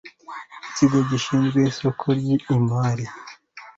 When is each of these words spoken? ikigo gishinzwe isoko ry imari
ikigo 0.69 0.99
gishinzwe 1.09 1.59
isoko 1.71 2.05
ry 2.19 2.27
imari 2.55 3.05